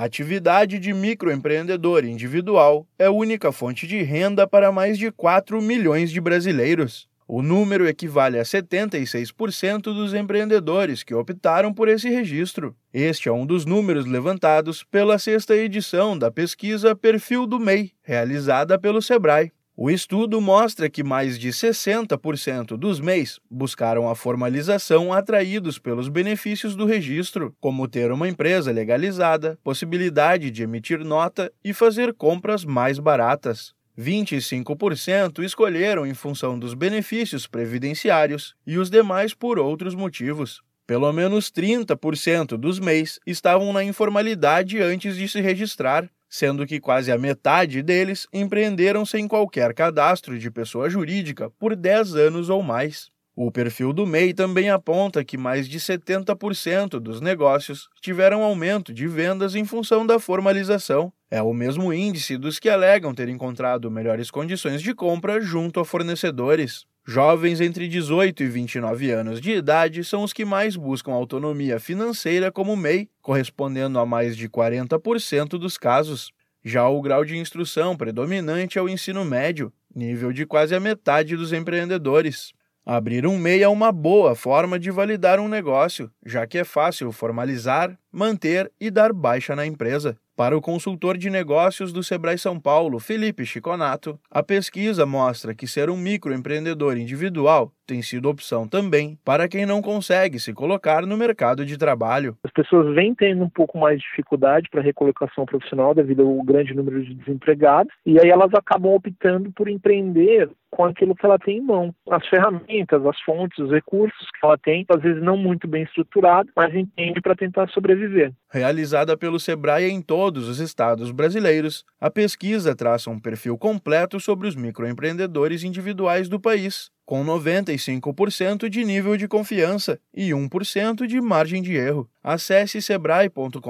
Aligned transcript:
A 0.00 0.04
atividade 0.04 0.78
de 0.78 0.94
microempreendedor 0.94 2.06
individual 2.06 2.88
é 2.98 3.04
a 3.04 3.10
única 3.10 3.52
fonte 3.52 3.86
de 3.86 4.00
renda 4.00 4.48
para 4.48 4.72
mais 4.72 4.96
de 4.96 5.12
4 5.12 5.60
milhões 5.60 6.10
de 6.10 6.18
brasileiros. 6.22 7.06
O 7.28 7.42
número 7.42 7.86
equivale 7.86 8.38
a 8.38 8.42
76% 8.42 9.82
dos 9.82 10.14
empreendedores 10.14 11.02
que 11.02 11.14
optaram 11.14 11.74
por 11.74 11.86
esse 11.86 12.08
registro. 12.08 12.74
Este 12.94 13.28
é 13.28 13.32
um 13.32 13.44
dos 13.44 13.66
números 13.66 14.06
levantados 14.06 14.82
pela 14.82 15.18
sexta 15.18 15.54
edição 15.54 16.18
da 16.18 16.30
pesquisa 16.30 16.96
Perfil 16.96 17.46
do 17.46 17.60
MEI, 17.60 17.92
realizada 18.02 18.78
pelo 18.78 19.02
Sebrae. 19.02 19.52
O 19.82 19.90
estudo 19.90 20.42
mostra 20.42 20.90
que 20.90 21.02
mais 21.02 21.38
de 21.38 21.48
60% 21.48 22.76
dos 22.76 23.00
MEIs 23.00 23.40
buscaram 23.50 24.10
a 24.10 24.14
formalização 24.14 25.10
atraídos 25.10 25.78
pelos 25.78 26.06
benefícios 26.10 26.76
do 26.76 26.84
registro, 26.84 27.56
como 27.58 27.88
ter 27.88 28.12
uma 28.12 28.28
empresa 28.28 28.70
legalizada, 28.70 29.58
possibilidade 29.64 30.50
de 30.50 30.64
emitir 30.64 31.02
nota 31.02 31.50
e 31.64 31.72
fazer 31.72 32.12
compras 32.12 32.62
mais 32.62 32.98
baratas. 32.98 33.72
25% 33.98 35.42
escolheram 35.42 36.06
em 36.06 36.12
função 36.12 36.58
dos 36.58 36.74
benefícios 36.74 37.46
previdenciários 37.46 38.54
e 38.66 38.76
os 38.76 38.90
demais 38.90 39.32
por 39.32 39.58
outros 39.58 39.94
motivos. 39.94 40.60
Pelo 40.86 41.10
menos 41.10 41.50
30% 41.50 42.58
dos 42.58 42.78
MEIs 42.78 43.18
estavam 43.26 43.72
na 43.72 43.82
informalidade 43.82 44.78
antes 44.82 45.16
de 45.16 45.26
se 45.26 45.40
registrar, 45.40 46.10
sendo 46.30 46.64
que 46.64 46.78
quase 46.78 47.10
a 47.10 47.18
metade 47.18 47.82
deles 47.82 48.28
empreenderam 48.32 49.04
sem 49.04 49.26
qualquer 49.26 49.74
cadastro 49.74 50.38
de 50.38 50.50
pessoa 50.50 50.88
jurídica 50.88 51.50
por 51.58 51.74
10 51.74 52.14
anos 52.14 52.48
ou 52.48 52.62
mais. 52.62 53.10
O 53.34 53.50
perfil 53.50 53.92
do 53.92 54.06
MEI 54.06 54.34
também 54.34 54.70
aponta 54.70 55.24
que 55.24 55.38
mais 55.38 55.68
de 55.68 55.80
70% 55.80 57.00
dos 57.00 57.20
negócios 57.20 57.88
tiveram 58.00 58.42
aumento 58.42 58.92
de 58.92 59.08
vendas 59.08 59.54
em 59.54 59.64
função 59.64 60.06
da 60.06 60.18
formalização. 60.18 61.12
É 61.30 61.40
o 61.40 61.54
mesmo 61.54 61.92
índice 61.92 62.36
dos 62.36 62.58
que 62.58 62.68
alegam 62.68 63.14
ter 63.14 63.28
encontrado 63.28 63.90
melhores 63.90 64.30
condições 64.30 64.82
de 64.82 64.94
compra 64.94 65.40
junto 65.40 65.80
a 65.80 65.84
fornecedores. 65.84 66.84
Jovens 67.12 67.60
entre 67.60 67.88
18 67.88 68.44
e 68.44 68.46
29 68.46 69.10
anos 69.10 69.40
de 69.40 69.50
idade 69.50 70.04
são 70.04 70.22
os 70.22 70.32
que 70.32 70.44
mais 70.44 70.76
buscam 70.76 71.10
autonomia 71.10 71.80
financeira 71.80 72.52
como 72.52 72.76
MEI, 72.76 73.08
correspondendo 73.20 73.98
a 73.98 74.06
mais 74.06 74.36
de 74.36 74.48
40% 74.48 75.58
dos 75.58 75.76
casos. 75.76 76.30
Já 76.64 76.88
o 76.88 77.02
grau 77.02 77.24
de 77.24 77.36
instrução 77.36 77.96
predominante 77.96 78.78
é 78.78 78.82
o 78.82 78.88
ensino 78.88 79.24
médio, 79.24 79.72
nível 79.92 80.32
de 80.32 80.46
quase 80.46 80.72
a 80.72 80.78
metade 80.78 81.36
dos 81.36 81.52
empreendedores. 81.52 82.52
Abrir 82.86 83.26
um 83.26 83.36
MEI 83.36 83.64
é 83.64 83.68
uma 83.68 83.90
boa 83.90 84.36
forma 84.36 84.78
de 84.78 84.92
validar 84.92 85.40
um 85.40 85.48
negócio, 85.48 86.12
já 86.24 86.46
que 86.46 86.58
é 86.58 86.64
fácil 86.64 87.10
formalizar, 87.10 87.98
manter 88.12 88.70
e 88.80 88.90
dar 88.90 89.12
baixa 89.12 89.54
na 89.54 89.66
empresa. 89.66 90.16
Para 90.36 90.56
o 90.56 90.60
consultor 90.60 91.18
de 91.18 91.28
negócios 91.28 91.92
do 91.92 92.02
Sebrae 92.02 92.38
São 92.38 92.58
Paulo, 92.58 92.98
Felipe 92.98 93.44
Chiconato, 93.44 94.18
a 94.30 94.42
pesquisa 94.42 95.04
mostra 95.04 95.54
que 95.54 95.66
ser 95.66 95.90
um 95.90 95.98
microempreendedor 95.98 96.96
individual 96.96 97.72
tem 97.90 98.02
sido 98.02 98.28
opção 98.28 98.68
também 98.68 99.18
para 99.24 99.48
quem 99.48 99.66
não 99.66 99.82
consegue 99.82 100.38
se 100.38 100.54
colocar 100.54 101.04
no 101.04 101.16
mercado 101.16 101.66
de 101.66 101.76
trabalho. 101.76 102.36
As 102.44 102.52
pessoas 102.52 102.94
vêm 102.94 103.12
tendo 103.12 103.42
um 103.42 103.50
pouco 103.50 103.76
mais 103.76 103.98
de 103.98 104.06
dificuldade 104.06 104.68
para 104.70 104.80
recolocação 104.80 105.44
profissional 105.44 105.92
devido 105.92 106.22
ao 106.22 106.42
grande 106.44 106.72
número 106.72 107.02
de 107.04 107.14
desempregados, 107.14 107.92
e 108.06 108.18
aí 108.20 108.30
elas 108.30 108.54
acabam 108.54 108.94
optando 108.94 109.50
por 109.50 109.68
empreender 109.68 110.48
com 110.70 110.84
aquilo 110.84 111.16
que 111.16 111.26
ela 111.26 111.36
tem 111.36 111.58
em 111.58 111.60
mão. 111.60 111.92
As 112.08 112.24
ferramentas, 112.28 113.04
as 113.04 113.20
fontes, 113.22 113.58
os 113.58 113.72
recursos 113.72 114.30
que 114.38 114.46
ela 114.46 114.56
tem, 114.56 114.86
às 114.88 115.02
vezes 115.02 115.20
não 115.20 115.36
muito 115.36 115.66
bem 115.66 115.82
estruturado, 115.82 116.48
mas 116.54 116.72
entende 116.72 117.20
para 117.20 117.34
tentar 117.34 117.68
sobreviver. 118.00 118.32
Realizada 118.48 119.16
pelo 119.16 119.38
Sebrae 119.38 119.90
em 119.90 120.00
todos 120.00 120.48
os 120.48 120.58
estados 120.58 121.10
brasileiros, 121.10 121.84
a 122.00 122.10
pesquisa 122.10 122.74
traça 122.74 123.10
um 123.10 123.18
perfil 123.18 123.56
completo 123.58 124.18
sobre 124.18 124.48
os 124.48 124.54
microempreendedores 124.54 125.62
individuais 125.62 126.28
do 126.28 126.40
país 126.40 126.90
com 127.10 127.24
95% 127.24 128.68
de 128.68 128.84
nível 128.84 129.16
de 129.16 129.26
confiança 129.26 129.98
e 130.14 130.30
1% 130.30 131.08
de 131.08 131.20
margem 131.20 131.60
de 131.60 131.74
erro. 131.74 132.08
Acesse 132.22 132.80
sebrae.com.br 132.80 133.60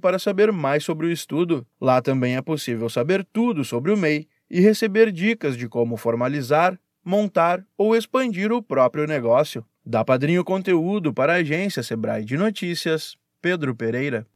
para 0.00 0.18
saber 0.18 0.50
mais 0.50 0.82
sobre 0.82 1.06
o 1.06 1.12
estudo. 1.12 1.64
Lá 1.80 2.02
também 2.02 2.34
é 2.34 2.42
possível 2.42 2.88
saber 2.88 3.24
tudo 3.32 3.64
sobre 3.64 3.92
o 3.92 3.96
MEI 3.96 4.26
e 4.50 4.60
receber 4.60 5.12
dicas 5.12 5.56
de 5.56 5.68
como 5.68 5.96
formalizar, 5.96 6.76
montar 7.04 7.64
ou 7.76 7.94
expandir 7.94 8.50
o 8.50 8.60
próprio 8.60 9.06
negócio. 9.06 9.64
Dá 9.86 10.04
padrinho 10.04 10.44
conteúdo 10.44 11.14
para 11.14 11.34
a 11.34 11.36
agência 11.36 11.82
Sebrae 11.84 12.24
de 12.24 12.36
Notícias, 12.36 13.16
Pedro 13.40 13.74
Pereira. 13.76 14.26